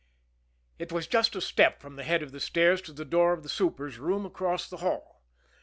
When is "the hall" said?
4.67-5.21